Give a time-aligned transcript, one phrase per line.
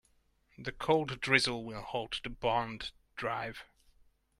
[0.57, 3.65] The cold drizzle will halt the bond drive.